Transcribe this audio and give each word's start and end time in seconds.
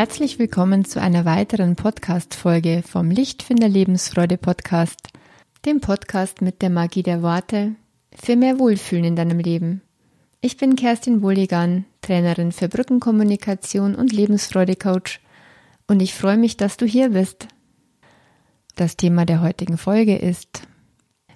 Herzlich 0.00 0.38
willkommen 0.38 0.86
zu 0.86 0.98
einer 0.98 1.26
weiteren 1.26 1.76
Podcast-Folge 1.76 2.82
vom 2.82 3.10
Lichtfinder 3.10 3.68
Lebensfreude 3.68 4.38
Podcast, 4.38 5.08
dem 5.66 5.82
Podcast 5.82 6.40
mit 6.40 6.62
der 6.62 6.70
Magie 6.70 7.02
der 7.02 7.20
Worte 7.20 7.74
für 8.14 8.34
mehr 8.34 8.58
Wohlfühlen 8.58 9.04
in 9.04 9.14
deinem 9.14 9.38
Leben. 9.38 9.82
Ich 10.40 10.56
bin 10.56 10.74
Kerstin 10.74 11.20
Wohligan, 11.20 11.84
Trainerin 12.00 12.50
für 12.50 12.70
Brückenkommunikation 12.70 13.94
und 13.94 14.10
Lebensfreude-Coach 14.10 15.20
und 15.86 16.00
ich 16.00 16.14
freue 16.14 16.38
mich, 16.38 16.56
dass 16.56 16.78
du 16.78 16.86
hier 16.86 17.10
bist. 17.10 17.48
Das 18.76 18.96
Thema 18.96 19.26
der 19.26 19.42
heutigen 19.42 19.76
Folge 19.76 20.16
ist, 20.16 20.62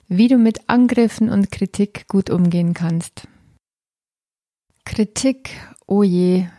wie 0.08 0.28
du 0.28 0.38
mit 0.38 0.70
Angriffen 0.70 1.28
und 1.28 1.52
Kritik 1.52 2.08
gut 2.08 2.30
umgehen 2.30 2.72
kannst. 2.72 3.28
Kritik, 4.86 5.50
oh 5.86 6.04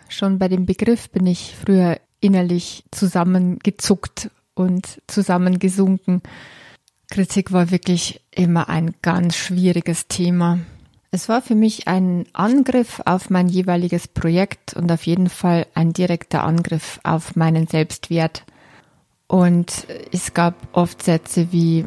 schon 0.10 0.40
bei 0.40 0.48
dem 0.48 0.66
Begriff 0.66 1.10
bin 1.10 1.26
ich 1.28 1.56
früher 1.56 2.00
innerlich 2.26 2.84
zusammengezuckt 2.92 4.32
und 4.56 5.02
zusammengesunken. 5.08 6.22
Kritik 7.12 7.52
war 7.52 7.70
wirklich 7.70 8.22
immer 8.32 8.68
ein 8.68 8.96
ganz 9.02 9.36
schwieriges 9.36 10.08
Thema. 10.08 10.60
Es 11.12 11.30
war 11.30 11.42
für 11.42 11.56
mich 11.56 11.88
ein 11.88 12.26
Angriff 12.34 13.02
auf 13.06 13.30
mein 13.30 13.48
jeweiliges 13.48 14.08
Projekt 14.08 14.74
und 14.74 14.92
auf 14.92 15.06
jeden 15.06 15.30
Fall 15.30 15.68
ein 15.76 15.94
direkter 15.94 16.44
Angriff 16.44 17.00
auf 17.04 17.36
meinen 17.36 17.68
Selbstwert. 17.68 18.44
Und 19.28 19.88
es 20.12 20.34
gab 20.34 20.56
oft 20.74 21.04
Sätze 21.04 21.52
wie, 21.52 21.86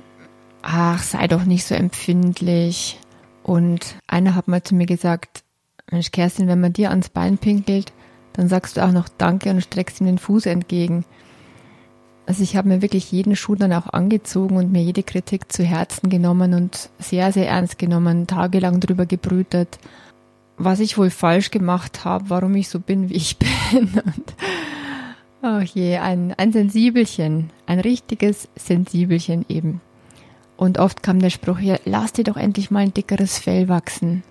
ach, 0.62 1.03
sei 1.03 1.27
doch 1.27 1.44
nicht 1.44 1.64
so 1.64 1.75
empfindlich. 1.75 2.98
Und 3.42 3.97
einer 4.06 4.34
hat 4.34 4.48
mal 4.48 4.62
zu 4.62 4.75
mir 4.75 4.86
gesagt, 4.86 5.42
Mensch, 5.91 6.11
Kerstin, 6.11 6.48
wenn 6.48 6.61
man 6.61 6.72
dir 6.72 6.91
ans 6.91 7.09
Bein 7.09 7.39
pinkelt, 7.39 7.92
dann 8.39 8.48
sagst 8.48 8.77
du 8.77 8.84
auch 8.84 8.92
noch 8.92 9.08
Danke 9.08 9.50
und 9.50 9.62
streckst 9.62 10.00
ihm 10.00 10.06
den 10.06 10.19
Fuß 10.19 10.47
entgegen. 10.47 11.05
Also 12.25 12.44
ich 12.44 12.56
habe 12.56 12.69
mir 12.69 12.83
wirklich 12.83 13.11
jeden 13.11 13.34
Schuh 13.34 13.56
dann 13.56 13.72
auch 13.72 13.89
angezogen 13.89 14.56
und 14.56 14.70
mir 14.70 14.81
jede 14.81 15.03
Kritik 15.03 15.50
zu 15.50 15.64
Herzen 15.64 16.08
genommen 16.08 16.55
und 16.55 16.89
sehr, 17.00 17.33
sehr 17.33 17.48
ernst 17.48 17.81
genommen, 17.81 18.28
tagelang 18.28 18.78
drüber 18.78 19.06
gebrütet, 19.06 19.81
was 20.56 20.78
ich 20.78 20.97
wohl 20.97 21.11
falsch 21.11 21.50
gemacht 21.50 22.05
habe, 22.05 22.31
warum 22.31 22.55
ich 22.55 22.69
so 22.69 22.78
bin, 22.78 23.09
wie 23.09 23.14
ich 23.14 23.39
bin. 23.72 23.89
Und 24.05 24.34
ach 25.42 25.62
je, 25.62 25.97
ein, 25.97 26.33
ein 26.36 26.53
Sensibelchen, 26.53 27.50
ein 27.66 27.81
richtiges 27.81 28.48
Sensibelchen 28.55 29.47
eben. 29.48 29.81
Und 30.56 30.78
oft 30.78 31.03
kam 31.03 31.19
der 31.19 31.31
Spruch, 31.31 31.59
ja, 31.59 31.77
lass 31.86 32.12
dir 32.12 32.25
doch 32.25 32.36
endlich 32.36 32.70
mal 32.70 32.84
ein 32.84 32.94
dickeres 32.94 33.36
Fell 33.36 33.69
wachsen. 33.69 34.22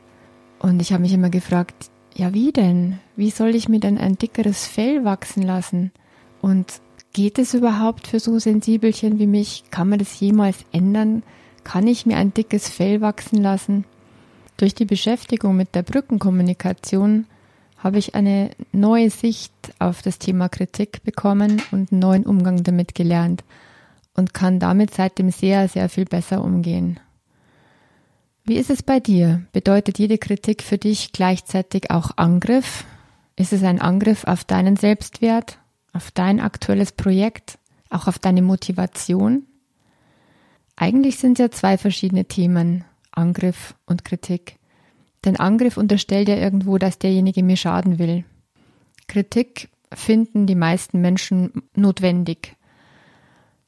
Und 0.60 0.82
ich 0.82 0.94
habe 0.94 1.02
mich 1.02 1.12
immer 1.12 1.30
gefragt, 1.30 1.90
ja 2.18 2.34
wie 2.34 2.52
denn? 2.52 3.00
Wie 3.16 3.30
soll 3.30 3.56
ich 3.56 3.70
mir 3.70 3.80
denn 3.80 3.98
ein 3.98 4.18
dickeres 4.18 4.66
Fell 4.68 5.06
wachsen 5.06 5.44
lassen? 5.44 5.92
Und 6.42 6.82
Geht 7.18 7.40
es 7.40 7.56
überhaupt 7.56 8.06
für 8.06 8.20
so 8.20 8.38
Sensibelchen 8.38 9.18
wie 9.18 9.26
mich? 9.26 9.64
Kann 9.72 9.90
man 9.90 9.98
das 9.98 10.20
jemals 10.20 10.66
ändern? 10.72 11.24
Kann 11.64 11.88
ich 11.88 12.06
mir 12.06 12.16
ein 12.18 12.32
dickes 12.32 12.70
Fell 12.70 13.02
wachsen 13.02 13.42
lassen? 13.42 13.86
Durch 14.58 14.76
die 14.76 14.86
Beschäftigung 14.86 15.56
mit 15.56 15.74
der 15.74 15.82
Brückenkommunikation 15.82 17.26
habe 17.80 17.98
ich 17.98 18.14
eine 18.14 18.52
neue 18.72 19.10
Sicht 19.10 19.52
auf 19.80 20.04
das 20.04 20.20
Thema 20.20 20.48
Kritik 20.48 21.04
bekommen 21.04 21.60
und 21.72 21.92
einen 21.92 22.02
neuen 22.02 22.24
Umgang 22.24 22.62
damit 22.62 22.94
gelernt 22.94 23.44
und 24.16 24.36
kann 24.36 24.60
damit 24.60 24.94
seitdem 24.94 25.32
sehr, 25.32 25.68
sehr 25.68 25.90
viel 25.90 26.06
besser 26.06 26.44
umgehen. 26.44 27.00
Wie 28.48 28.56
ist 28.56 28.70
es 28.70 28.82
bei 28.82 29.02
dir? 29.02 29.46
Bedeutet 29.52 30.00
jede 30.00 30.18
Kritik 30.18 30.64
für 30.64 30.78
dich 30.78 31.12
gleichzeitig 31.12 31.92
auch 31.92 32.12
Angriff? 32.16 32.86
Ist 33.36 33.52
es 33.52 33.62
ein 33.62 33.82
Angriff 33.82 34.24
auf 34.24 34.46
deinen 34.46 34.78
Selbstwert 34.78 35.60
auf 35.92 36.12
dein 36.12 36.40
aktuelles 36.40 36.94
Projekt, 36.94 37.58
auch 37.90 38.08
auf 38.08 38.20
deine 38.20 38.42
Motivation? 38.42 39.44
Eigentlich 40.78 41.18
sind 41.18 41.40
ja 41.40 41.52
zwei 41.52 41.78
verschiedene 41.78 42.24
Themen, 42.24 42.86
Angriff 43.12 43.76
und 43.86 44.06
Kritik. 44.06 44.56
Denn 45.26 45.36
Angriff 45.36 45.76
unterstellt 45.76 46.30
ja 46.30 46.38
irgendwo, 46.38 46.78
dass 46.78 47.00
derjenige 47.00 47.44
mir 47.44 47.58
schaden 47.58 48.00
will. 48.00 48.24
Kritik 49.10 49.68
finden 49.94 50.46
die 50.46 50.56
meisten 50.56 51.02
Menschen 51.02 51.64
notwendig. 51.76 52.56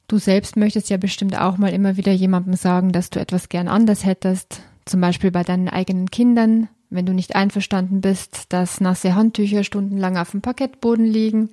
Du 0.08 0.20
selbst 0.20 0.56
möchtest 0.56 0.90
ja 0.90 0.96
bestimmt 0.96 1.38
auch 1.38 1.58
mal 1.58 1.74
immer 1.74 1.98
wieder 1.98 2.14
jemandem 2.14 2.54
sagen, 2.54 2.94
dass 2.94 3.10
du 3.10 3.20
etwas 3.20 3.50
gern 3.50 3.68
anders 3.68 4.06
hättest, 4.06 4.62
zum 4.90 5.02
Beispiel 5.02 5.32
bei 5.32 5.44
deinen 5.44 5.70
eigenen 5.70 6.10
Kindern, 6.10 6.68
wenn 6.90 7.06
du 7.06 7.14
nicht 7.14 7.36
einverstanden 7.36 8.02
bist, 8.02 8.46
dass 8.50 8.82
nasse 8.82 9.16
Handtücher 9.16 9.64
stundenlang 9.64 10.18
auf 10.18 10.32
dem 10.32 10.42
Parkettboden 10.42 11.06
liegen 11.06 11.50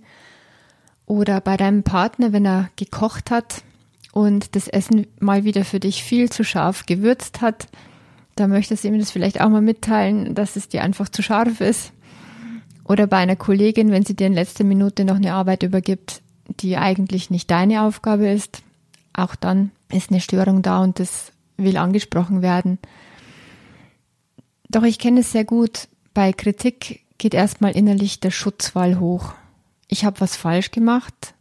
oder 1.04 1.40
bei 1.40 1.56
deinem 1.56 1.82
Partner, 1.82 2.32
wenn 2.32 2.46
er 2.46 2.70
gekocht 2.76 3.30
hat 3.30 3.62
und 4.12 4.56
das 4.56 4.68
Essen 4.68 5.06
mal 5.20 5.44
wieder 5.44 5.64
für 5.64 5.80
dich 5.80 6.02
viel 6.02 6.30
zu 6.30 6.42
scharf 6.42 6.86
gewürzt 6.86 7.42
hat. 7.42 7.68
Da 8.34 8.48
möchtest 8.48 8.84
du 8.84 8.88
ihm 8.88 8.98
das 8.98 9.10
vielleicht 9.10 9.40
auch 9.40 9.48
mal 9.48 9.62
mitteilen, 9.62 10.34
dass 10.34 10.56
es 10.56 10.68
dir 10.68 10.82
einfach 10.82 11.08
zu 11.08 11.22
scharf 11.22 11.60
ist. 11.60 11.92
Oder 12.84 13.06
bei 13.06 13.18
einer 13.18 13.36
Kollegin, 13.36 13.90
wenn 13.90 14.04
sie 14.04 14.14
dir 14.14 14.26
in 14.26 14.34
letzter 14.34 14.64
Minute 14.64 15.04
noch 15.04 15.16
eine 15.16 15.34
Arbeit 15.34 15.62
übergibt, 15.62 16.22
die 16.60 16.76
eigentlich 16.76 17.30
nicht 17.30 17.50
deine 17.50 17.82
Aufgabe 17.82 18.28
ist. 18.28 18.62
Auch 19.12 19.34
dann 19.34 19.70
ist 19.92 20.10
eine 20.10 20.20
Störung 20.20 20.62
da 20.62 20.82
und 20.82 20.98
das 21.00 21.32
will 21.56 21.76
angesprochen 21.76 22.42
werden. 22.42 22.78
Doch 24.68 24.82
ich 24.82 24.98
kenne 24.98 25.20
es 25.20 25.32
sehr 25.32 25.44
gut. 25.44 25.88
Bei 26.14 26.32
Kritik 26.32 27.04
geht 27.18 27.34
erstmal 27.34 27.76
innerlich 27.76 28.20
der 28.20 28.30
Schutzwall 28.30 28.98
hoch 28.98 29.34
ich 29.88 30.04
habe 30.04 30.20
was 30.20 30.36
falsch 30.36 30.70
gemacht, 30.70 31.34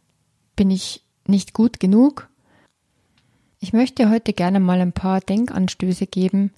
bin 0.54 0.70
ich 0.70 1.02
nicht 1.26 1.52
gut 1.52 1.80
genug. 1.80 2.28
Ich 3.58 3.72
möchte 3.72 4.10
heute 4.10 4.32
gerne 4.32 4.60
mal 4.60 4.80
ein 4.80 4.92
paar 4.92 5.20
Denkanstöße 5.20 6.06
geben, 6.06 6.52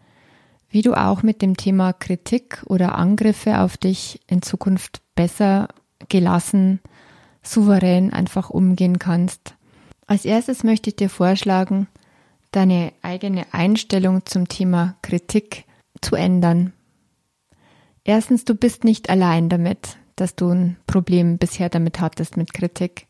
wie 0.69 0.83
du 0.83 0.95
auch 0.95 1.23
mit 1.23 1.41
dem 1.41 1.57
Thema 1.57 1.93
Kritik 1.93 2.63
oder 2.67 2.97
Angriffe 2.97 3.61
auf 3.61 3.79
dich 3.79 4.21
in 4.27 4.43
Zukunft 4.43 5.01
besser, 5.15 5.69
gelassen, 6.09 6.81
souverän 7.43 8.13
einfach 8.13 8.51
umgehen 8.51 8.99
kannst. 8.99 9.55
Als 10.07 10.25
erstes 10.25 10.65
möchte 10.65 10.91
ich 10.91 10.97
dir 10.97 11.09
vorschlagen, 11.09 11.87
deine 12.51 12.93
eigene 13.03 13.47
Einstellung 13.53 14.27
zum 14.27 14.49
Thema 14.49 14.97
Kritik 15.01 15.65
zu 16.01 16.17
ändern. 16.17 16.73
Erstens, 18.05 18.45
du 18.45 18.55
bist 18.55 18.85
nicht 18.85 19.11
allein 19.11 19.49
damit 19.49 19.99
dass 20.21 20.35
du 20.35 20.51
ein 20.51 20.77
Problem 20.87 21.39
bisher 21.39 21.69
damit 21.69 22.01
hattest 22.01 22.37
mit 22.37 22.53
Kritik. 22.53 23.07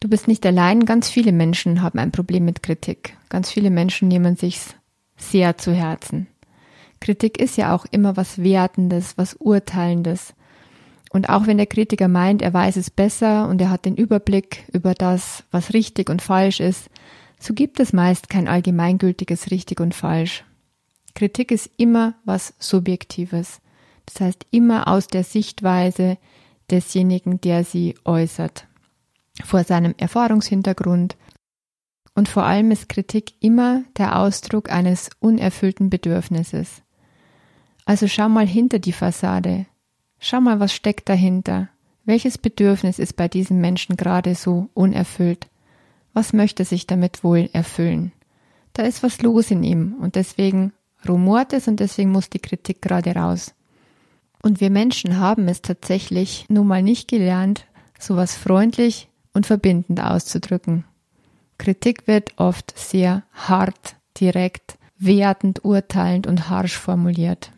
Du 0.00 0.08
bist 0.08 0.28
nicht 0.28 0.44
allein, 0.44 0.84
ganz 0.84 1.08
viele 1.08 1.32
Menschen 1.32 1.82
haben 1.82 1.98
ein 1.98 2.10
Problem 2.10 2.44
mit 2.44 2.62
Kritik. 2.62 3.16
Ganz 3.28 3.50
viele 3.50 3.70
Menschen 3.70 4.08
nehmen 4.08 4.36
sich's 4.36 4.74
sehr 5.16 5.58
zu 5.58 5.72
Herzen. 5.72 6.26
Kritik 7.00 7.38
ist 7.38 7.56
ja 7.56 7.74
auch 7.74 7.86
immer 7.90 8.16
was 8.16 8.42
Wertendes, 8.42 9.16
was 9.16 9.34
Urteilendes. 9.34 10.34
Und 11.10 11.28
auch 11.28 11.46
wenn 11.46 11.58
der 11.58 11.66
Kritiker 11.66 12.08
meint, 12.08 12.42
er 12.42 12.54
weiß 12.54 12.76
es 12.76 12.90
besser 12.90 13.48
und 13.48 13.60
er 13.60 13.70
hat 13.70 13.84
den 13.84 13.96
Überblick 13.96 14.64
über 14.72 14.94
das, 14.94 15.44
was 15.50 15.74
richtig 15.74 16.08
und 16.08 16.22
falsch 16.22 16.60
ist, 16.60 16.88
so 17.38 17.54
gibt 17.54 17.80
es 17.80 17.92
meist 17.92 18.28
kein 18.28 18.48
allgemeingültiges 18.48 19.50
richtig 19.50 19.80
und 19.80 19.94
falsch. 19.94 20.44
Kritik 21.14 21.50
ist 21.50 21.70
immer 21.76 22.14
was 22.24 22.54
Subjektives. 22.58 23.60
Das 24.06 24.20
heißt 24.20 24.46
immer 24.50 24.88
aus 24.88 25.06
der 25.06 25.24
Sichtweise 25.24 26.18
desjenigen, 26.70 27.40
der 27.40 27.64
sie 27.64 27.94
äußert, 28.04 28.66
vor 29.44 29.64
seinem 29.64 29.94
Erfahrungshintergrund. 29.98 31.16
Und 32.14 32.28
vor 32.28 32.44
allem 32.44 32.70
ist 32.70 32.88
Kritik 32.88 33.32
immer 33.40 33.84
der 33.96 34.18
Ausdruck 34.18 34.70
eines 34.70 35.10
unerfüllten 35.20 35.88
Bedürfnisses. 35.88 36.82
Also 37.84 38.06
schau 38.06 38.28
mal 38.28 38.46
hinter 38.46 38.78
die 38.78 38.92
Fassade. 38.92 39.66
Schau 40.18 40.40
mal, 40.40 40.60
was 40.60 40.72
steckt 40.74 41.08
dahinter. 41.08 41.68
Welches 42.04 42.36
Bedürfnis 42.36 42.98
ist 42.98 43.16
bei 43.16 43.28
diesem 43.28 43.60
Menschen 43.60 43.96
gerade 43.96 44.34
so 44.34 44.68
unerfüllt? 44.74 45.48
Was 46.12 46.32
möchte 46.32 46.64
sich 46.64 46.86
damit 46.86 47.24
wohl 47.24 47.48
erfüllen? 47.52 48.12
Da 48.72 48.82
ist 48.82 49.02
was 49.02 49.22
los 49.22 49.50
in 49.50 49.62
ihm 49.62 49.94
und 50.00 50.14
deswegen 50.14 50.72
rumort 51.08 51.52
es 51.52 51.68
und 51.68 51.80
deswegen 51.80 52.10
muss 52.10 52.30
die 52.30 52.38
Kritik 52.38 52.82
gerade 52.82 53.14
raus. 53.14 53.54
Und 54.42 54.60
wir 54.60 54.70
Menschen 54.70 55.18
haben 55.18 55.48
es 55.48 55.62
tatsächlich 55.62 56.46
nun 56.48 56.66
mal 56.66 56.82
nicht 56.82 57.08
gelernt, 57.08 57.66
sowas 57.98 58.36
freundlich 58.36 59.08
und 59.32 59.46
verbindend 59.46 60.02
auszudrücken. 60.02 60.84
Kritik 61.58 62.06
wird 62.08 62.38
oft 62.38 62.76
sehr 62.76 63.22
hart, 63.32 63.96
direkt, 64.18 64.76
wertend, 64.98 65.64
urteilend 65.64 66.26
und 66.26 66.48
harsch 66.48 66.76
formuliert. 66.76 67.52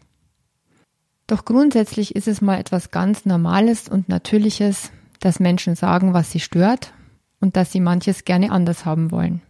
Doch 1.26 1.44
grundsätzlich 1.46 2.14
ist 2.14 2.28
es 2.28 2.42
mal 2.42 2.58
etwas 2.58 2.90
ganz 2.90 3.24
Normales 3.24 3.88
und 3.88 4.08
Natürliches, 4.10 4.90
dass 5.20 5.40
Menschen 5.40 5.74
sagen, 5.74 6.12
was 6.12 6.30
sie 6.30 6.40
stört 6.40 6.92
und 7.40 7.56
dass 7.56 7.72
sie 7.72 7.80
manches 7.80 8.24
gerne 8.24 8.52
anders 8.52 8.84
haben 8.84 9.10
wollen. 9.10 9.40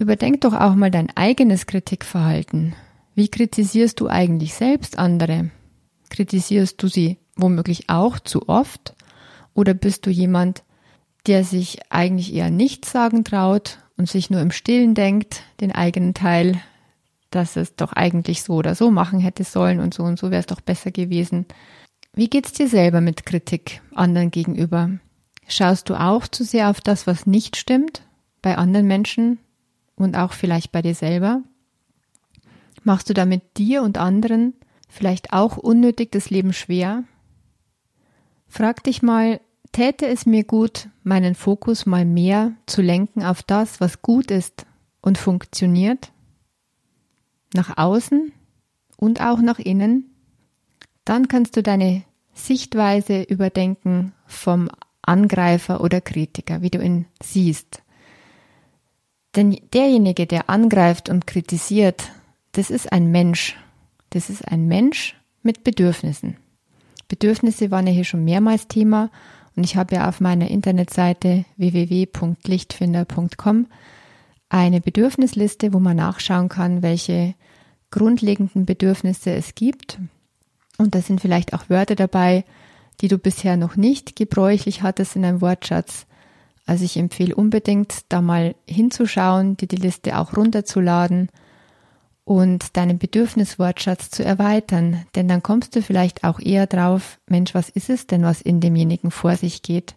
Überdenk 0.00 0.40
doch 0.40 0.54
auch 0.54 0.74
mal 0.76 0.90
dein 0.90 1.14
eigenes 1.14 1.66
Kritikverhalten. 1.66 2.74
Wie 3.14 3.28
kritisierst 3.28 4.00
du 4.00 4.08
eigentlich 4.08 4.54
selbst 4.54 4.98
andere? 4.98 5.50
Kritisierst 6.08 6.82
du 6.82 6.88
sie 6.88 7.18
womöglich 7.36 7.90
auch 7.90 8.18
zu 8.18 8.48
oft? 8.48 8.94
Oder 9.52 9.74
bist 9.74 10.06
du 10.06 10.10
jemand, 10.10 10.64
der 11.26 11.44
sich 11.44 11.80
eigentlich 11.90 12.32
eher 12.32 12.50
nichts 12.50 12.90
sagen 12.90 13.24
traut 13.24 13.78
und 13.98 14.08
sich 14.08 14.30
nur 14.30 14.40
im 14.40 14.52
Stillen 14.52 14.94
denkt, 14.94 15.42
den 15.60 15.70
eigenen 15.70 16.14
Teil, 16.14 16.58
dass 17.28 17.56
es 17.56 17.76
doch 17.76 17.92
eigentlich 17.92 18.42
so 18.42 18.54
oder 18.54 18.74
so 18.74 18.90
machen 18.90 19.20
hätte 19.20 19.44
sollen 19.44 19.80
und 19.80 19.92
so 19.92 20.02
und 20.04 20.18
so 20.18 20.30
wäre 20.30 20.40
es 20.40 20.46
doch 20.46 20.62
besser 20.62 20.92
gewesen. 20.92 21.44
Wie 22.14 22.30
geht's 22.30 22.54
dir 22.54 22.68
selber 22.68 23.02
mit 23.02 23.26
Kritik 23.26 23.82
anderen 23.94 24.30
gegenüber? 24.30 24.92
Schaust 25.46 25.90
du 25.90 25.94
auch 25.94 26.26
zu 26.26 26.42
sehr 26.42 26.70
auf 26.70 26.80
das, 26.80 27.06
was 27.06 27.26
nicht 27.26 27.58
stimmt, 27.58 28.00
bei 28.40 28.56
anderen 28.56 28.86
Menschen 28.86 29.38
und 30.02 30.16
auch 30.16 30.32
vielleicht 30.32 30.72
bei 30.72 30.82
dir 30.82 30.94
selber? 30.94 31.42
Machst 32.82 33.08
du 33.10 33.14
damit 33.14 33.58
dir 33.58 33.82
und 33.82 33.98
anderen 33.98 34.54
vielleicht 34.88 35.32
auch 35.32 35.56
unnötig 35.56 36.10
das 36.12 36.30
Leben 36.30 36.52
schwer? 36.52 37.04
Frag 38.48 38.82
dich 38.82 39.02
mal, 39.02 39.40
täte 39.72 40.06
es 40.06 40.26
mir 40.26 40.44
gut, 40.44 40.88
meinen 41.02 41.34
Fokus 41.34 41.86
mal 41.86 42.04
mehr 42.04 42.52
zu 42.66 42.82
lenken 42.82 43.22
auf 43.22 43.42
das, 43.42 43.80
was 43.80 44.02
gut 44.02 44.30
ist 44.30 44.66
und 45.00 45.18
funktioniert? 45.18 46.12
Nach 47.54 47.76
außen 47.76 48.32
und 48.96 49.20
auch 49.20 49.40
nach 49.40 49.58
innen? 49.58 50.10
Dann 51.04 51.28
kannst 51.28 51.56
du 51.56 51.62
deine 51.62 52.02
Sichtweise 52.32 53.22
überdenken 53.22 54.12
vom 54.26 54.70
Angreifer 55.02 55.80
oder 55.80 56.00
Kritiker, 56.00 56.62
wie 56.62 56.70
du 56.70 56.82
ihn 56.82 57.06
siehst. 57.22 57.82
Denn 59.36 59.56
derjenige, 59.72 60.26
der 60.26 60.50
angreift 60.50 61.08
und 61.08 61.26
kritisiert, 61.26 62.10
das 62.52 62.70
ist 62.70 62.92
ein 62.92 63.10
Mensch. 63.10 63.56
Das 64.10 64.28
ist 64.28 64.46
ein 64.46 64.66
Mensch 64.66 65.16
mit 65.42 65.64
Bedürfnissen. 65.64 66.36
Bedürfnisse 67.08 67.70
waren 67.70 67.86
ja 67.86 67.92
hier 67.92 68.04
schon 68.04 68.24
mehrmals 68.24 68.68
Thema 68.68 69.10
und 69.56 69.64
ich 69.64 69.76
habe 69.76 69.96
ja 69.96 70.08
auf 70.08 70.20
meiner 70.20 70.50
Internetseite 70.50 71.44
www.lichtfinder.com 71.56 73.66
eine 74.48 74.80
Bedürfnisliste, 74.80 75.72
wo 75.72 75.78
man 75.78 75.96
nachschauen 75.96 76.48
kann, 76.48 76.82
welche 76.82 77.34
grundlegenden 77.90 78.66
Bedürfnisse 78.66 79.32
es 79.32 79.54
gibt. 79.54 79.98
Und 80.78 80.94
da 80.94 81.02
sind 81.02 81.20
vielleicht 81.20 81.54
auch 81.54 81.68
Wörter 81.68 81.94
dabei, 81.94 82.44
die 83.00 83.08
du 83.08 83.18
bisher 83.18 83.56
noch 83.56 83.76
nicht 83.76 84.16
gebräuchlich 84.16 84.82
hattest 84.82 85.16
in 85.16 85.24
einem 85.24 85.40
Wortschatz. 85.40 86.06
Also 86.70 86.84
ich 86.84 86.96
empfehle 86.96 87.34
unbedingt, 87.34 88.04
da 88.10 88.22
mal 88.22 88.54
hinzuschauen, 88.64 89.56
dir 89.56 89.66
die 89.66 89.74
Liste 89.74 90.16
auch 90.16 90.36
runterzuladen 90.36 91.28
und 92.22 92.76
deinen 92.76 92.96
Bedürfniswortschatz 92.96 94.10
zu 94.10 94.24
erweitern, 94.24 95.04
denn 95.16 95.26
dann 95.26 95.42
kommst 95.42 95.74
du 95.74 95.82
vielleicht 95.82 96.22
auch 96.22 96.38
eher 96.38 96.68
drauf, 96.68 97.18
Mensch, 97.26 97.54
was 97.54 97.70
ist 97.70 97.90
es 97.90 98.06
denn, 98.06 98.22
was 98.22 98.40
in 98.40 98.60
demjenigen 98.60 99.10
vor 99.10 99.34
sich 99.34 99.62
geht? 99.62 99.96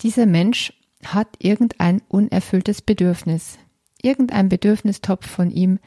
Dieser 0.00 0.26
Mensch 0.26 0.72
hat 1.04 1.28
irgendein 1.38 2.02
unerfülltes 2.08 2.82
Bedürfnis. 2.82 3.58
Irgendein 4.02 4.48
Bedürfnistopf 4.48 5.28
von 5.28 5.52
ihm 5.52 5.78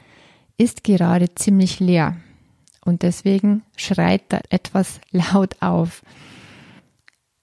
ist 0.56 0.84
gerade 0.84 1.34
ziemlich 1.34 1.80
leer 1.80 2.16
und 2.82 3.02
deswegen 3.02 3.62
schreit 3.76 4.22
da 4.30 4.40
etwas 4.48 5.00
laut 5.10 5.56
auf. 5.60 6.00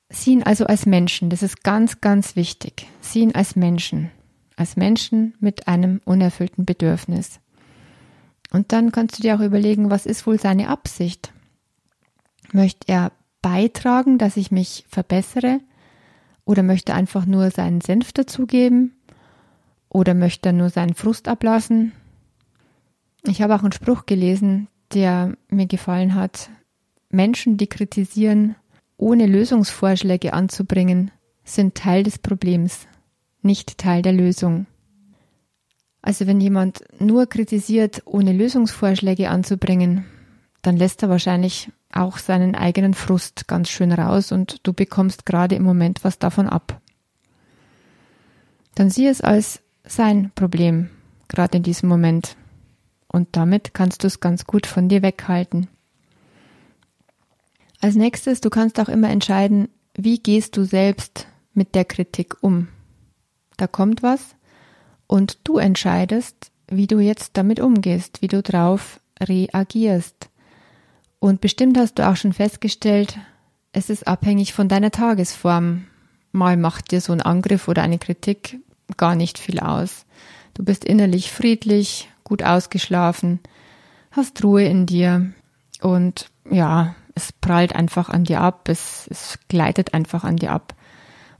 Sieh 0.09 0.33
ihn 0.33 0.43
also 0.43 0.65
als 0.65 0.85
Menschen, 0.85 1.29
das 1.29 1.43
ist 1.43 1.63
ganz, 1.63 2.01
ganz 2.01 2.35
wichtig. 2.35 2.87
Sieh 3.01 3.21
ihn 3.21 3.35
als 3.35 3.55
Menschen, 3.55 4.11
als 4.55 4.77
Menschen 4.77 5.35
mit 5.39 5.67
einem 5.67 6.01
unerfüllten 6.05 6.65
Bedürfnis. 6.65 7.39
Und 8.51 8.71
dann 8.71 8.91
kannst 8.91 9.17
du 9.17 9.23
dir 9.23 9.35
auch 9.35 9.41
überlegen, 9.41 9.89
was 9.89 10.05
ist 10.05 10.27
wohl 10.27 10.39
seine 10.39 10.69
Absicht? 10.69 11.33
Möchte 12.51 12.87
er 12.87 13.11
beitragen, 13.41 14.17
dass 14.17 14.37
ich 14.37 14.51
mich 14.51 14.85
verbessere? 14.87 15.59
Oder 16.45 16.63
möchte 16.63 16.91
er 16.91 16.97
einfach 16.97 17.25
nur 17.25 17.49
seinen 17.49 17.81
Senf 17.81 18.13
dazugeben? 18.13 18.95
Oder 19.89 20.13
möchte 20.13 20.49
er 20.49 20.53
nur 20.53 20.69
seinen 20.69 20.93
Frust 20.93 21.27
ablassen? 21.27 21.91
Ich 23.23 23.41
habe 23.41 23.55
auch 23.55 23.63
einen 23.63 23.71
Spruch 23.71 24.05
gelesen, 24.05 24.67
der 24.93 25.35
mir 25.49 25.65
gefallen 25.65 26.13
hat. 26.13 26.49
Menschen, 27.09 27.57
die 27.57 27.67
kritisieren, 27.67 28.55
ohne 28.97 29.25
Lösungsvorschläge 29.25 30.33
anzubringen, 30.33 31.11
sind 31.43 31.75
Teil 31.75 32.03
des 32.03 32.17
Problems, 32.19 32.87
nicht 33.41 33.77
Teil 33.77 34.01
der 34.01 34.13
Lösung. 34.13 34.65
Also 36.01 36.27
wenn 36.27 36.39
jemand 36.39 36.83
nur 36.99 37.27
kritisiert, 37.27 38.03
ohne 38.05 38.31
Lösungsvorschläge 38.31 39.29
anzubringen, 39.29 40.05
dann 40.61 40.77
lässt 40.77 41.03
er 41.03 41.09
wahrscheinlich 41.09 41.71
auch 41.91 42.17
seinen 42.17 42.55
eigenen 42.55 42.93
Frust 42.93 43.47
ganz 43.47 43.69
schön 43.69 43.91
raus 43.91 44.31
und 44.31 44.65
du 44.67 44.73
bekommst 44.73 45.25
gerade 45.25 45.55
im 45.55 45.63
Moment 45.63 46.03
was 46.03 46.19
davon 46.19 46.47
ab. 46.47 46.81
Dann 48.75 48.89
sieh 48.89 49.07
es 49.07 49.21
als 49.21 49.61
sein 49.85 50.31
Problem, 50.35 50.89
gerade 51.27 51.57
in 51.57 51.63
diesem 51.63 51.87
Moment. 51.87 52.35
Und 53.07 53.29
damit 53.31 53.73
kannst 53.73 54.03
du 54.03 54.07
es 54.07 54.19
ganz 54.19 54.45
gut 54.45 54.67
von 54.67 54.89
dir 54.89 55.01
weghalten. 55.01 55.67
Als 57.85 57.93
nächstes, 57.93 58.41
du 58.41 58.49
kannst 58.49 58.79
auch 58.79 58.89
immer 58.89 59.11
entscheiden, 59.11 59.69
wie 59.93 60.17
gehst 60.17 60.57
du 60.57 60.63
selbst 60.63 61.27
mit 61.53 61.75
der 61.75 61.85
Kritik 61.85 62.35
um. 62.41 62.67
Da 63.57 63.67
kommt 63.67 64.01
was, 64.01 64.33
und 65.05 65.37
du 65.43 65.59
entscheidest, 65.59 66.49
wie 66.67 66.87
du 66.87 66.97
jetzt 66.97 67.37
damit 67.37 67.59
umgehst, 67.59 68.23
wie 68.23 68.27
du 68.27 68.41
drauf 68.41 68.99
reagierst. 69.21 70.31
Und 71.19 71.41
bestimmt 71.41 71.77
hast 71.77 71.99
du 71.99 72.09
auch 72.09 72.15
schon 72.15 72.33
festgestellt, 72.33 73.19
es 73.71 73.91
ist 73.91 74.07
abhängig 74.07 74.53
von 74.53 74.67
deiner 74.67 74.89
Tagesform. 74.89 75.85
Mal 76.31 76.57
macht 76.57 76.89
dir 76.89 77.01
so 77.01 77.13
ein 77.13 77.21
Angriff 77.21 77.67
oder 77.67 77.83
eine 77.83 77.99
Kritik 77.99 78.57
gar 78.97 79.13
nicht 79.13 79.37
viel 79.37 79.59
aus. 79.59 80.07
Du 80.55 80.65
bist 80.65 80.83
innerlich 80.85 81.31
friedlich, 81.31 82.09
gut 82.23 82.41
ausgeschlafen, 82.41 83.41
hast 84.09 84.43
Ruhe 84.43 84.63
in 84.63 84.87
dir 84.87 85.33
und 85.81 86.31
ja, 86.49 86.95
es 87.15 87.31
prallt 87.31 87.73
einfach 87.75 88.09
an 88.09 88.25
dir 88.25 88.41
ab, 88.41 88.67
es, 88.69 89.07
es 89.09 89.39
gleitet 89.47 89.93
einfach 89.93 90.23
an 90.23 90.35
dir 90.35 90.51
ab. 90.51 90.75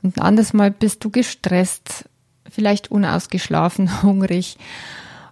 Und 0.01 0.17
ein 0.17 0.21
anderes 0.21 0.53
Mal 0.53 0.71
bist 0.71 1.03
du 1.03 1.09
gestresst, 1.11 2.09
vielleicht 2.49 2.89
unausgeschlafen, 2.89 4.01
hungrig 4.03 4.57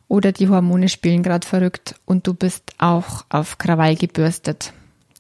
oder 0.07 0.31
die 0.31 0.49
Hormone 0.49 0.89
spielen 0.89 1.23
gerade 1.23 1.47
verrückt 1.47 1.95
und 2.05 2.27
du 2.27 2.33
bist 2.33 2.73
auch 2.77 3.25
auf 3.29 3.57
Krawall 3.57 3.95
gebürstet. 3.95 4.73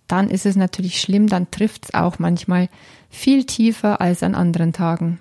Dann 0.07 0.29
ist 0.29 0.45
es 0.45 0.55
natürlich 0.55 0.99
schlimm, 0.99 1.27
dann 1.27 1.49
trifft 1.49 1.85
es 1.85 1.93
auch 1.93 2.19
manchmal 2.19 2.69
viel 3.09 3.45
tiefer 3.45 4.01
als 4.01 4.21
an 4.21 4.35
anderen 4.35 4.73
Tagen. 4.73 5.19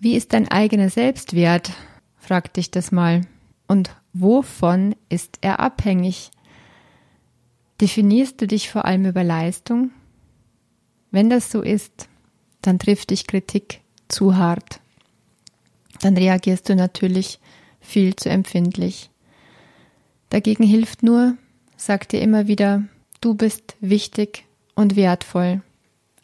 Wie 0.00 0.16
ist 0.16 0.32
dein 0.32 0.48
eigener 0.48 0.90
Selbstwert? 0.90 1.72
Frag 2.18 2.52
dich 2.54 2.70
das 2.72 2.90
mal. 2.90 3.22
Und 3.68 3.90
wovon 4.12 4.96
ist 5.08 5.38
er 5.42 5.60
abhängig? 5.60 6.30
Definierst 7.80 8.40
du 8.40 8.46
dich 8.46 8.70
vor 8.70 8.84
allem 8.84 9.06
über 9.06 9.24
Leistung? 9.24 9.90
Wenn 11.10 11.30
das 11.30 11.50
so 11.50 11.62
ist, 11.62 12.08
dann 12.62 12.78
trifft 12.78 13.10
dich 13.10 13.26
Kritik 13.26 13.80
zu 14.08 14.36
hart. 14.36 14.80
Dann 16.00 16.16
reagierst 16.16 16.68
du 16.68 16.76
natürlich 16.76 17.38
viel 17.80 18.16
zu 18.16 18.28
empfindlich. 18.28 19.10
Dagegen 20.30 20.64
hilft 20.64 21.02
nur, 21.02 21.36
sag 21.76 22.08
dir 22.08 22.20
immer 22.20 22.46
wieder, 22.48 22.84
du 23.20 23.34
bist 23.34 23.76
wichtig 23.80 24.46
und 24.74 24.96
wertvoll. 24.96 25.62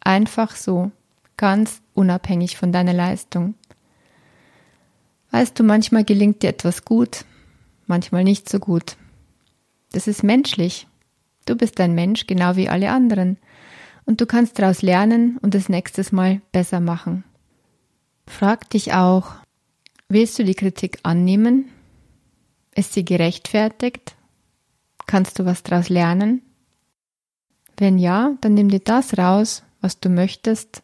Einfach 0.01 0.57
so, 0.57 0.91
ganz 1.37 1.83
unabhängig 1.95 2.57
von 2.57 2.73
deiner 2.73 2.95
Leistung. 2.95 3.55
Weißt 5.31 5.59
du, 5.59 5.63
manchmal 5.63 6.05
gelingt 6.05 6.43
dir 6.43 6.49
etwas 6.49 6.85
gut, 6.85 7.25
manchmal 7.87 8.25
nicht 8.25 8.49
so 8.49 8.59
gut. 8.59 8.97
Das 9.93 10.07
ist 10.07 10.23
menschlich. 10.23 10.88
Du 11.49 11.57
bist 11.57 11.81
ein 11.81 11.95
Mensch, 11.95 12.27
genau 12.27 12.57
wie 12.57 12.69
alle 12.69 12.91
anderen. 12.91 13.39
Und 14.05 14.21
du 14.21 14.27
kannst 14.27 14.59
daraus 14.59 14.83
lernen 14.83 15.39
und 15.39 15.55
das 15.55 15.71
nächstes 15.71 16.13
Mal 16.13 16.43
besser 16.53 16.79
machen. 16.79 17.25
Frag 18.27 18.69
dich 18.69 18.93
auch, 18.93 19.33
willst 20.11 20.39
du 20.39 20.45
die 20.45 20.55
Kritik 20.55 20.99
annehmen? 21.05 21.71
Ist 22.75 22.93
sie 22.93 23.05
gerechtfertigt? 23.05 24.15
Kannst 25.07 25.39
du 25.39 25.47
was 25.47 25.63
daraus 25.63 25.89
lernen? 25.89 26.43
Wenn 27.79 27.99
ja, 27.99 28.35
dann 28.43 28.53
nimm 28.53 28.69
dir 28.69 28.81
das 28.81 29.17
raus, 29.17 29.63
was 29.81 30.01
du 30.01 30.11
möchtest, 30.11 30.83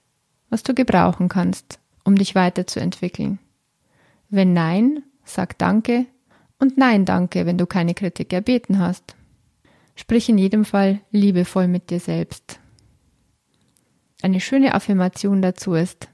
was 0.48 0.62
du 0.62 0.72
gebrauchen 0.72 1.28
kannst, 1.28 1.78
um 2.04 2.16
dich 2.16 2.34
weiterzuentwickeln. 2.34 3.38
Wenn 4.30 4.54
nein, 4.54 5.02
sag 5.24 5.58
Danke 5.58 6.06
und 6.58 6.78
Nein 6.78 7.04
Danke, 7.04 7.44
wenn 7.44 7.58
du 7.58 7.66
keine 7.66 7.92
Kritik 7.92 8.32
erbeten 8.32 8.78
hast. 8.78 9.14
Sprich 9.94 10.28
in 10.28 10.38
jedem 10.38 10.64
Fall 10.64 11.00
liebevoll 11.10 11.68
mit 11.68 11.90
dir 11.90 12.00
selbst. 12.00 12.60
Eine 14.22 14.40
schöne 14.40 14.74
Affirmation 14.74 15.42
dazu 15.42 15.74
ist, 15.74 16.08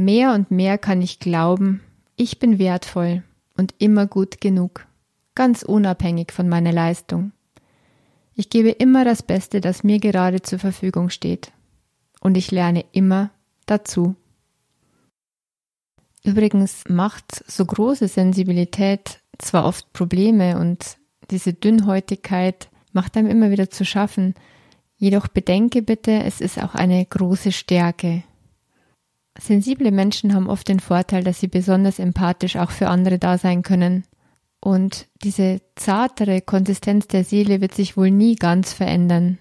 Mehr 0.00 0.32
und 0.32 0.50
mehr 0.50 0.78
kann 0.78 1.02
ich 1.02 1.18
glauben, 1.18 1.82
ich 2.16 2.38
bin 2.38 2.58
wertvoll 2.58 3.22
und 3.58 3.74
immer 3.76 4.06
gut 4.06 4.40
genug, 4.40 4.86
ganz 5.34 5.62
unabhängig 5.62 6.32
von 6.32 6.48
meiner 6.48 6.72
Leistung. 6.72 7.32
Ich 8.34 8.48
gebe 8.48 8.70
immer 8.70 9.04
das 9.04 9.22
Beste, 9.22 9.60
das 9.60 9.84
mir 9.84 9.98
gerade 9.98 10.40
zur 10.40 10.58
Verfügung 10.58 11.10
steht. 11.10 11.52
und 12.22 12.36
ich 12.36 12.50
lerne 12.50 12.86
immer 12.92 13.30
dazu. 13.66 14.14
Übrigens 16.24 16.84
macht 16.88 17.44
so 17.46 17.66
große 17.66 18.08
Sensibilität 18.08 19.20
zwar 19.38 19.66
oft 19.66 19.92
Probleme 19.92 20.58
und 20.58 20.96
diese 21.30 21.52
Dünnhäutigkeit 21.52 22.68
macht 22.92 23.16
einem 23.16 23.30
immer 23.30 23.50
wieder 23.50 23.70
zu 23.70 23.84
schaffen, 23.84 24.34
jedoch 24.96 25.28
bedenke 25.28 25.82
bitte, 25.82 26.22
es 26.24 26.40
ist 26.40 26.62
auch 26.62 26.74
eine 26.74 27.04
große 27.04 27.52
Stärke. 27.52 28.22
Sensible 29.38 29.90
Menschen 29.90 30.34
haben 30.34 30.48
oft 30.48 30.68
den 30.68 30.80
Vorteil, 30.80 31.24
dass 31.24 31.40
sie 31.40 31.48
besonders 31.48 31.98
empathisch 31.98 32.56
auch 32.56 32.70
für 32.70 32.88
andere 32.88 33.18
da 33.18 33.38
sein 33.38 33.62
können. 33.62 34.04
Und 34.60 35.06
diese 35.22 35.62
zartere 35.76 36.42
Konsistenz 36.42 37.08
der 37.08 37.24
Seele 37.24 37.60
wird 37.60 37.74
sich 37.74 37.96
wohl 37.96 38.10
nie 38.10 38.36
ganz 38.36 38.72
verändern. 38.72 39.38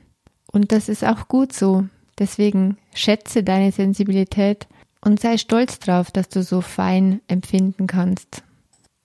Und 0.51 0.72
das 0.72 0.88
ist 0.88 1.03
auch 1.03 1.27
gut 1.27 1.51
so. 1.51 1.86
Deswegen 2.17 2.77
schätze 2.93 3.43
deine 3.43 3.72
Sensibilität 3.72 4.67
und 5.01 5.19
sei 5.19 5.38
stolz 5.38 5.79
drauf, 5.79 6.12
dass 6.12 6.29
du 6.29 6.43
so 6.43 6.62
fein 6.62 7.22
empfinden 7.27 7.88
kannst. 7.88 8.43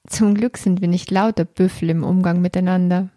Zum 0.09 0.35
Glück 0.35 0.59
sind 0.59 0.81
wir 0.81 0.89
nicht 0.89 1.11
lauter 1.11 1.45
Büffel 1.45 1.91
im 1.91 2.05
Umgang 2.05 2.41
miteinander. 2.41 3.09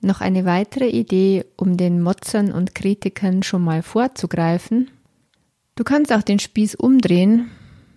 Noch 0.00 0.20
eine 0.20 0.44
weitere 0.44 0.88
Idee, 0.88 1.44
um 1.56 1.76
den 1.76 2.02
Motzern 2.02 2.50
und 2.50 2.74
Kritikern 2.74 3.44
schon 3.44 3.62
mal 3.62 3.82
vorzugreifen. 3.82 4.90
Du 5.76 5.84
kannst 5.84 6.12
auch 6.12 6.22
den 6.22 6.40
Spieß 6.40 6.74
umdrehen, 6.74 7.50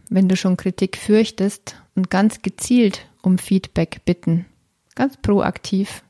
wenn 0.10 0.30
du 0.30 0.36
schon 0.36 0.56
Kritik 0.56 0.98
fürchtest 0.98 1.76
und 1.96 2.12
ganz 2.12 2.44
gezielt 2.44 3.08
um 3.24 3.40
Feedback 3.40 4.02
bitten. 4.06 4.46
Ganz 4.94 5.18
proaktiv. 5.18 6.04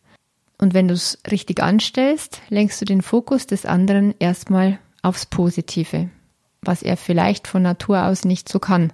Und 0.57 0.73
wenn 0.73 0.89
du 0.89 0.93
es 0.93 1.19
richtig 1.31 1.61
anstellst, 1.61 2.41
lenkst 2.49 2.81
du 2.81 2.85
den 2.85 3.01
Fokus 3.01 3.47
des 3.47 3.65
anderen 3.65 4.13
erstmal 4.19 4.79
aufs 5.01 5.25
Positive, 5.25 6.09
was 6.61 6.83
er 6.83 6.97
vielleicht 6.97 7.47
von 7.47 7.61
Natur 7.61 8.05
aus 8.05 8.25
nicht 8.25 8.49
so 8.49 8.59
kann, 8.59 8.91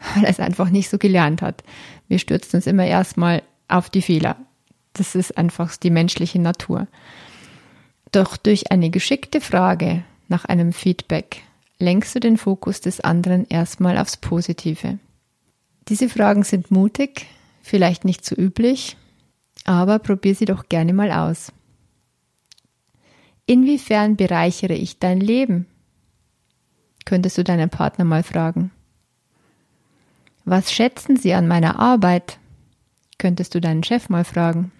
weil 0.14 0.24
er 0.24 0.30
es 0.30 0.40
einfach 0.40 0.70
nicht 0.70 0.88
so 0.88 0.98
gelernt 0.98 1.42
hat. 1.42 1.62
Wir 2.08 2.18
stürzen 2.18 2.56
uns 2.56 2.66
immer 2.66 2.86
erstmal 2.86 3.42
auf 3.68 3.90
die 3.90 4.02
Fehler. 4.02 4.36
Das 4.92 5.14
ist 5.14 5.38
einfach 5.38 5.76
die 5.76 5.90
menschliche 5.90 6.40
Natur. 6.40 6.88
Doch 8.12 8.36
durch 8.36 8.72
eine 8.72 8.90
geschickte 8.90 9.40
Frage 9.40 10.02
nach 10.28 10.44
einem 10.44 10.72
Feedback 10.72 11.42
lenkst 11.78 12.14
du 12.14 12.20
den 12.20 12.36
Fokus 12.36 12.80
des 12.80 13.00
anderen 13.00 13.46
erstmal 13.48 13.96
aufs 13.98 14.16
Positive. 14.16 14.98
Diese 15.88 16.08
Fragen 16.08 16.42
sind 16.42 16.70
mutig, 16.70 17.26
vielleicht 17.62 18.04
nicht 18.04 18.24
so 18.24 18.36
üblich, 18.36 18.96
aber 19.64 19.98
probier 19.98 20.34
sie 20.34 20.44
doch 20.44 20.68
gerne 20.68 20.92
mal 20.92 21.10
aus. 21.10 21.52
Inwiefern 23.46 24.16
bereichere 24.16 24.74
ich 24.74 24.98
dein 24.98 25.20
Leben? 25.20 25.66
Könntest 27.04 27.38
du 27.38 27.44
deinen 27.44 27.70
Partner 27.70 28.04
mal 28.04 28.22
fragen. 28.22 28.70
Was 30.50 30.72
schätzen 30.72 31.16
sie 31.16 31.32
an 31.32 31.46
meiner 31.46 31.78
Arbeit? 31.78 32.40
Könntest 33.18 33.54
du 33.54 33.60
deinen 33.60 33.84
Chef 33.84 34.08
mal 34.08 34.24
fragen. 34.24 34.72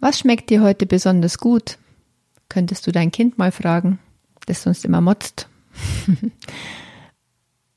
Was 0.00 0.18
schmeckt 0.18 0.48
dir 0.48 0.62
heute 0.62 0.86
besonders 0.86 1.36
gut? 1.36 1.76
Könntest 2.48 2.86
du 2.86 2.90
dein 2.90 3.10
Kind 3.10 3.36
mal 3.36 3.52
fragen, 3.52 3.98
das 4.46 4.62
sonst 4.62 4.86
immer 4.86 5.02
motzt. 5.02 5.46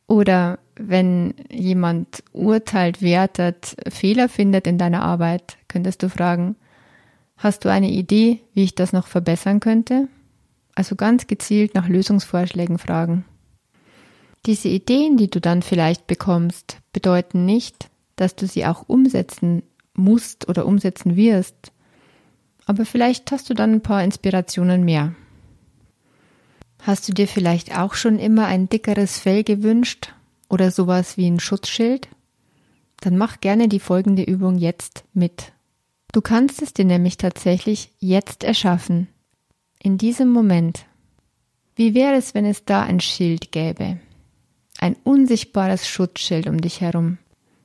Oder 0.07 0.57
wenn 0.75 1.33
jemand 1.51 2.23
urteilt, 2.31 3.01
wertet, 3.01 3.75
Fehler 3.89 4.29
findet 4.29 4.65
in 4.65 4.77
deiner 4.77 5.01
Arbeit, 5.01 5.57
könntest 5.67 6.01
du 6.01 6.07
fragen, 6.07 6.55
hast 7.35 7.65
du 7.65 7.69
eine 7.69 7.89
Idee, 7.89 8.39
wie 8.53 8.63
ich 8.63 8.73
das 8.73 8.93
noch 8.93 9.07
verbessern 9.07 9.59
könnte? 9.59 10.07
Also 10.75 10.95
ganz 10.95 11.27
gezielt 11.27 11.75
nach 11.75 11.89
Lösungsvorschlägen 11.89 12.77
fragen. 12.77 13.25
Diese 14.45 14.67
Ideen, 14.67 15.15
die 15.17 15.29
du 15.29 15.39
dann 15.39 15.61
vielleicht 15.61 16.05
bekommst, 16.05 16.77
bedeuten 16.91 17.45
nicht, 17.45 17.89
dass 18.15 18.35
du 18.35 18.45
sie 18.45 18.65
auch 18.65 18.83
umsetzen 18.87 19.63
musst 19.93 20.49
oder 20.49 20.65
umsetzen 20.65 21.15
wirst, 21.15 21.71
aber 22.65 22.85
vielleicht 22.85 23.31
hast 23.31 23.49
du 23.49 23.53
dann 23.53 23.73
ein 23.73 23.81
paar 23.81 24.03
Inspirationen 24.03 24.83
mehr. 24.83 25.15
Hast 26.81 27.07
du 27.07 27.13
dir 27.13 27.27
vielleicht 27.27 27.77
auch 27.77 27.93
schon 27.93 28.19
immer 28.19 28.45
ein 28.45 28.67
dickeres 28.67 29.19
Fell 29.19 29.43
gewünscht 29.43 30.13
oder 30.49 30.71
sowas 30.71 31.17
wie 31.17 31.27
ein 31.27 31.39
Schutzschild? 31.39 32.09
Dann 32.99 33.17
mach 33.17 33.39
gerne 33.39 33.69
die 33.69 33.79
folgende 33.79 34.23
Übung 34.23 34.57
jetzt 34.57 35.05
mit. 35.13 35.53
Du 36.11 36.21
kannst 36.21 36.61
es 36.61 36.73
dir 36.73 36.85
nämlich 36.85 37.17
tatsächlich 37.17 37.91
jetzt 37.99 38.43
erschaffen. 38.43 39.07
In 39.81 39.97
diesem 39.97 40.29
Moment. 40.29 40.85
Wie 41.75 41.93
wäre 41.93 42.15
es, 42.15 42.33
wenn 42.33 42.45
es 42.45 42.65
da 42.65 42.83
ein 42.83 42.99
Schild 42.99 43.51
gäbe? 43.51 43.99
Ein 44.83 44.97
unsichtbares 45.05 45.87
Schutzschild 45.87 46.45
um 46.45 46.59
dich 46.59 46.81
herum, 46.81 47.17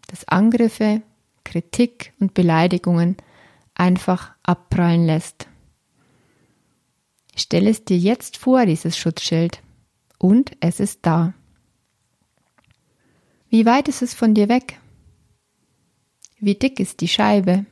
das 0.06 0.28
Angriffe, 0.28 1.02
Kritik 1.42 2.12
und 2.20 2.32
Beleidigungen 2.32 3.16
einfach 3.75 4.37
abprallen 4.44 5.04
lässt. 5.04 5.48
Stell 7.34 7.66
es 7.66 7.84
dir 7.84 7.98
jetzt 7.98 8.37
vor, 8.37 8.66
dieses 8.66 8.96
Schutzschild. 8.96 9.60
Und 10.18 10.52
es 10.60 10.78
ist 10.78 11.00
da. 11.02 11.34
Wie 13.50 13.66
weit 13.66 13.88
ist 13.88 14.02
es 14.02 14.14
von 14.14 14.32
dir 14.32 14.48
weg? 14.48 14.78
Wie 16.38 16.54
dick 16.54 16.78
ist 16.78 17.00
die 17.00 17.08
Scheibe? 17.08 17.66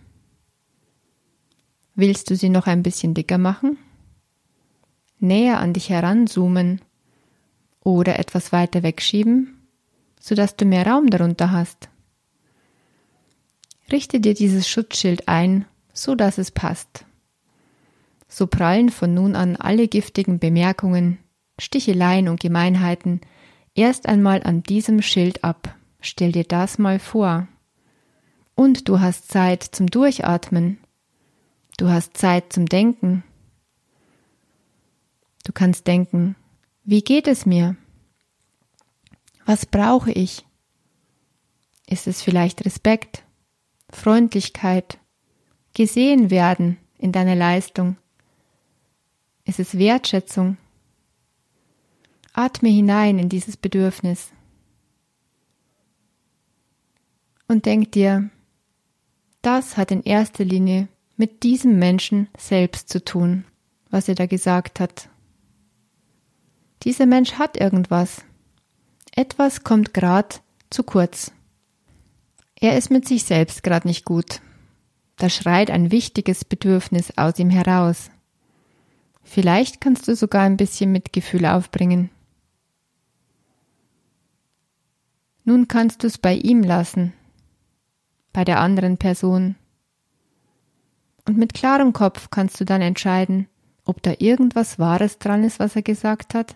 Willst 1.95 2.31
du 2.31 2.35
sie 2.35 2.49
noch 2.49 2.67
ein 2.67 2.83
bisschen 2.83 3.15
dicker 3.15 3.39
machen? 3.39 3.79
Näher 5.21 5.61
an 5.61 5.73
dich 5.73 5.89
heranzoomen 5.89 6.81
oder 7.87 8.19
etwas 8.19 8.51
weiter 8.51 8.83
wegschieben, 8.83 9.63
sodass 10.19 10.57
du 10.57 10.65
mehr 10.65 10.85
Raum 10.85 11.09
darunter 11.09 11.53
hast. 11.53 11.89
Richte 13.93 14.19
dir 14.19 14.35
dieses 14.35 14.69
Schutzschild 14.69 15.29
ein, 15.29 15.67
so 15.93 16.17
dass 16.17 16.37
es 16.39 16.51
passt. 16.51 17.05
So 18.27 18.49
prallen 18.49 18.89
von 18.89 19.15
nun 19.15 19.37
an 19.37 19.55
alle 19.55 19.87
giftigen 19.87 20.41
Bemerkungen, 20.41 21.19
Sticheleien 21.61 22.29
und 22.29 22.41
Gemeinheiten 22.41 23.21
erst 23.77 24.09
einmal 24.09 24.43
an 24.43 24.65
diesem 24.65 25.01
Schild 25.01 25.45
ab. 25.45 25.77
Stell 26.01 26.33
dir 26.33 26.45
das 26.45 26.79
mal 26.79 26.99
vor. 26.99 27.47
Und 28.57 28.89
du 28.89 28.99
hast 28.99 29.31
Zeit 29.31 29.63
zum 29.63 29.87
Durchatmen. 29.87 30.79
Du 31.79 31.89
hast 31.89 32.17
Zeit 32.17 32.53
zum 32.53 32.67
Denken. 32.67 33.23
Du 35.45 35.53
kannst 35.53 35.87
denken, 35.87 36.35
wie 36.87 37.03
geht 37.03 37.29
es 37.29 37.45
mir? 37.45 37.77
Was 39.45 39.67
brauche 39.67 40.11
ich? 40.11 40.47
Ist 41.87 42.07
es 42.07 42.23
vielleicht 42.23 42.65
Respekt, 42.65 43.25
Freundlichkeit, 43.91 44.99
gesehen 45.75 46.31
werden 46.31 46.79
in 46.99 47.13
deiner 47.13 47.37
Leistung, 47.37 47.97
es 49.49 49.61
ist 49.61 49.79
Wertschätzung. 49.79 50.59
Atme 52.33 52.69
hinein 52.69 53.19
in 53.19 53.29
dieses 53.29 53.57
Bedürfnis. 53.57 54.33
Und 57.47 57.65
denk 57.65 57.93
dir, 57.93 58.29
das 59.43 59.77
hat 59.77 59.93
in 59.93 60.03
erster 60.03 60.45
Linie 60.45 60.89
mit 61.17 61.45
diesem 61.45 61.79
Menschen 61.79 62.29
selbst 62.37 62.89
zu 62.89 63.03
tun, 63.03 63.45
was 63.89 64.09
er 64.09 64.17
da 64.17 64.27
gesagt 64.27 64.81
hat. 64.81 65.09
Dieser 66.87 67.07
Mensch 67.07 67.33
hat 67.33 67.57
irgendwas. 67.57 68.25
Etwas 69.11 69.65
kommt 69.65 69.93
grad 69.93 70.41
zu 70.71 70.85
kurz. 70.85 71.33
Er 72.61 72.79
ist 72.79 72.93
mit 72.93 73.09
sich 73.09 73.25
selbst 73.25 73.65
grad 73.65 73.85
nicht 73.85 74.05
gut. 74.05 74.41
Da 75.17 75.29
schreit 75.29 75.73
ein 75.73 75.91
wichtiges 75.91 76.45
Bedürfnis 76.45 77.13
aus 77.17 77.41
ihm 77.41 77.51
heraus. 77.51 78.13
Vielleicht 79.25 79.81
kannst 79.81 80.07
du 80.07 80.15
sogar 80.15 80.43
ein 80.43 80.57
bisschen 80.57 80.93
Mitgefühl 80.93 81.47
aufbringen. 81.47 82.09
Nun 85.43 85.67
kannst 85.67 86.05
du 86.05 86.07
es 86.07 86.19
bei 86.19 86.35
ihm 86.35 86.63
lassen, 86.63 87.13
bei 88.33 88.45
der 88.45 88.61
anderen 88.61 88.97
Person. 88.97 89.57
Und 91.27 91.37
mit 91.37 91.53
klarem 91.53 91.93
Kopf 91.93 92.31
kannst 92.31 92.61
du 92.61 92.65
dann 92.65 92.81
entscheiden, 92.81 93.49
ob 93.85 94.03
da 94.03 94.15
irgendwas 94.21 94.79
Wahres 94.79 95.19
dran 95.19 95.43
ist, 95.43 95.59
was 95.59 95.75
er 95.75 95.83
gesagt 95.83 96.33
hat. 96.33 96.55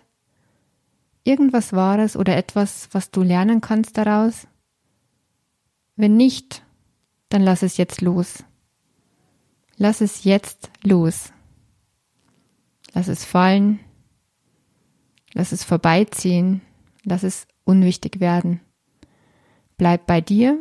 Irgendwas 1.23 1.73
Wahres 1.73 2.17
oder 2.17 2.35
etwas, 2.35 2.89
was 2.91 3.11
du 3.11 3.21
lernen 3.21 3.61
kannst 3.61 3.97
daraus. 3.97 4.47
Wenn 5.95 6.17
nicht, 6.17 6.63
dann 7.29 7.41
lass 7.41 7.61
es 7.61 7.77
jetzt 7.77 8.01
los. 8.01 8.43
Lass 9.77 10.01
es 10.01 10.23
jetzt 10.23 10.71
los. 10.83 11.31
Lass 12.93 13.07
es 13.07 13.23
fallen. 13.23 13.79
Lass 15.33 15.51
es 15.51 15.63
vorbeiziehen. 15.63 16.61
Lass 17.03 17.23
es 17.23 17.47
unwichtig 17.63 18.19
werden. 18.19 18.61
Bleib 19.77 20.05
bei 20.05 20.21
dir, 20.21 20.59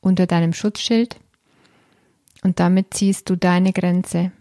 unter 0.00 0.26
deinem 0.26 0.52
Schutzschild, 0.52 1.18
und 2.42 2.60
damit 2.60 2.94
ziehst 2.94 3.28
du 3.30 3.36
deine 3.36 3.72
Grenze. 3.72 4.32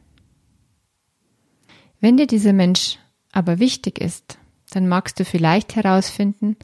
Wenn 1.99 2.17
dir 2.17 2.27
dieser 2.27 2.53
Mensch 2.53 2.99
aber 3.31 3.59
wichtig 3.59 3.99
ist, 3.99 4.37
dann 4.77 4.87
magst 4.87 5.19
du 5.19 5.25
vielleicht 5.25 5.75
herausfinden, 5.75 6.55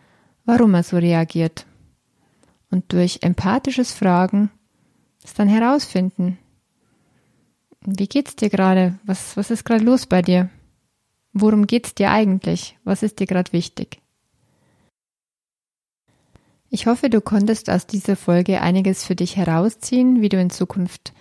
warum 0.45 0.75
er 0.75 0.83
so 0.83 0.97
reagiert. 0.97 1.65
Und 2.69 2.93
durch 2.93 3.23
empathisches 3.23 3.91
Fragen 3.91 4.51
es 5.23 5.33
dann 5.33 5.47
herausfinden. 5.47 6.37
Wie 7.81 8.05
geht's 8.05 8.35
dir 8.35 8.51
gerade? 8.51 8.99
Was, 9.03 9.35
was 9.35 9.49
ist 9.49 9.63
gerade 9.65 9.83
los 9.83 10.05
bei 10.05 10.21
dir? 10.21 10.51
Worum 11.31 11.65
geht's 11.65 11.95
dir 11.95 12.11
eigentlich? 12.11 12.77
Was 12.83 13.01
ist 13.01 13.19
dir 13.19 13.25
gerade 13.25 13.51
wichtig? 13.51 13.99
Ich 16.69 16.85
hoffe, 16.85 17.09
du 17.09 17.19
konntest 17.19 17.67
aus 17.67 17.87
dieser 17.87 18.15
Folge 18.15 18.61
einiges 18.61 19.03
für 19.05 19.15
dich 19.15 19.37
herausziehen, 19.37 20.21
wie 20.21 20.29
du 20.29 20.39
in 20.39 20.51
Zukunft 20.51 21.13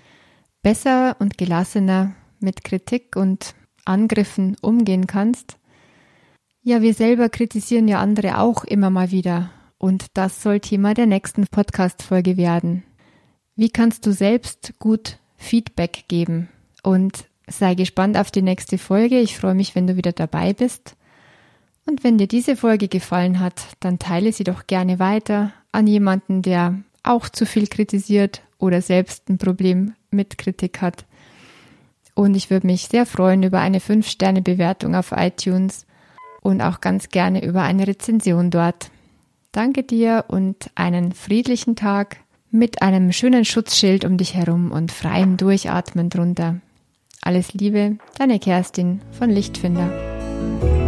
besser 0.60 1.16
und 1.20 1.38
gelassener 1.38 2.14
mit 2.38 2.64
Kritik 2.64 3.16
und 3.16 3.54
Angriffen 3.86 4.58
umgehen 4.60 5.06
kannst. 5.06 5.56
Ja, 6.64 6.80
wir 6.80 6.94
selber 6.94 7.28
kritisieren 7.28 7.88
ja 7.88 7.98
andere 7.98 8.38
auch 8.38 8.62
immer 8.62 8.88
mal 8.88 9.10
wieder. 9.10 9.50
Und 9.78 10.06
das 10.14 10.44
soll 10.44 10.60
Thema 10.60 10.94
der 10.94 11.06
nächsten 11.06 11.48
Podcast-Folge 11.48 12.36
werden. 12.36 12.84
Wie 13.56 13.68
kannst 13.68 14.06
du 14.06 14.12
selbst 14.12 14.74
gut 14.78 15.18
Feedback 15.36 16.04
geben? 16.06 16.48
Und 16.84 17.24
sei 17.48 17.74
gespannt 17.74 18.16
auf 18.16 18.30
die 18.30 18.42
nächste 18.42 18.78
Folge. 18.78 19.18
Ich 19.18 19.36
freue 19.36 19.56
mich, 19.56 19.74
wenn 19.74 19.88
du 19.88 19.96
wieder 19.96 20.12
dabei 20.12 20.52
bist. 20.52 20.94
Und 21.84 22.04
wenn 22.04 22.16
dir 22.16 22.28
diese 22.28 22.54
Folge 22.54 22.86
gefallen 22.86 23.40
hat, 23.40 23.60
dann 23.80 23.98
teile 23.98 24.32
sie 24.32 24.44
doch 24.44 24.68
gerne 24.68 25.00
weiter 25.00 25.52
an 25.72 25.88
jemanden, 25.88 26.42
der 26.42 26.78
auch 27.02 27.28
zu 27.28 27.44
viel 27.44 27.66
kritisiert 27.66 28.42
oder 28.58 28.82
selbst 28.82 29.28
ein 29.28 29.38
Problem 29.38 29.94
mit 30.12 30.38
Kritik 30.38 30.80
hat. 30.80 31.06
Und 32.14 32.36
ich 32.36 32.50
würde 32.50 32.68
mich 32.68 32.86
sehr 32.86 33.04
freuen 33.04 33.42
über 33.42 33.58
eine 33.58 33.80
5-Sterne-Bewertung 33.80 34.94
auf 34.94 35.10
iTunes 35.10 35.86
und 36.42 36.60
auch 36.60 36.80
ganz 36.80 37.08
gerne 37.08 37.42
über 37.44 37.62
eine 37.62 37.86
Rezension 37.86 38.50
dort. 38.50 38.90
Danke 39.52 39.82
dir 39.82 40.26
und 40.28 40.70
einen 40.74 41.12
friedlichen 41.12 41.76
Tag 41.76 42.18
mit 42.50 42.82
einem 42.82 43.12
schönen 43.12 43.44
Schutzschild 43.44 44.04
um 44.04 44.18
dich 44.18 44.34
herum 44.34 44.72
und 44.72 44.92
freiem 44.92 45.36
Durchatmen 45.38 46.10
drunter. 46.10 46.60
Alles 47.22 47.54
Liebe, 47.54 47.96
deine 48.18 48.38
Kerstin 48.38 49.00
von 49.12 49.30
Lichtfinder. 49.30 50.81